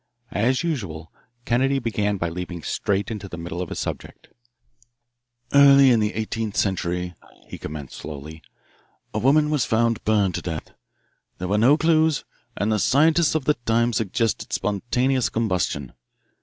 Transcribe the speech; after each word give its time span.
As 0.33 0.63
usual 0.63 1.11
Kennedy 1.45 1.77
began 1.77 2.17
by 2.17 2.27
leaping 2.27 2.63
straight 2.63 3.11
into 3.11 3.29
the 3.29 3.37
middle 3.37 3.61
of 3.61 3.69
his 3.69 3.77
subject. 3.77 4.29
"Early 5.53 5.91
in 5.91 5.99
the 5.99 6.15
eighteenth 6.15 6.57
century;" 6.57 7.13
he 7.45 7.59
commenced 7.59 7.97
slowly, 7.97 8.41
"a 9.13 9.19
woman 9.19 9.51
was 9.51 9.63
found 9.63 10.03
burned 10.03 10.33
to 10.33 10.41
death. 10.41 10.71
There 11.37 11.47
were 11.47 11.59
no 11.59 11.77
clues, 11.77 12.25
and 12.57 12.71
the 12.71 12.79
scientists 12.79 13.35
of 13.35 13.45
that 13.45 13.63
time 13.67 13.93
suggested 13.93 14.51
spontaneous 14.51 15.29
combustion. 15.29 15.93